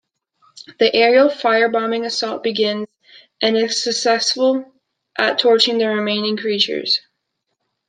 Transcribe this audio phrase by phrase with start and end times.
[0.79, 2.87] The aerial firebombing assault begins
[3.39, 4.73] and is successful
[5.15, 7.01] at torching the remaining creatures.